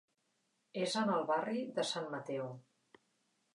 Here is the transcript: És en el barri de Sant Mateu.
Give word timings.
És 0.85 0.95
en 1.01 1.11
el 1.17 1.27
barri 1.33 1.63
de 1.77 1.87
Sant 1.91 2.11
Mateu. 2.17 2.51